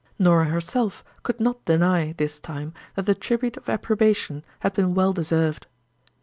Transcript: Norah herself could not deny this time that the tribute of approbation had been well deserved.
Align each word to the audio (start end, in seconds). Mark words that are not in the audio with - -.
Norah 0.17 0.45
herself 0.45 1.03
could 1.21 1.39
not 1.39 1.63
deny 1.65 2.13
this 2.17 2.39
time 2.39 2.73
that 2.95 3.05
the 3.05 3.13
tribute 3.13 3.55
of 3.57 3.69
approbation 3.69 4.43
had 4.61 4.73
been 4.73 4.95
well 4.95 5.13
deserved. 5.13 5.67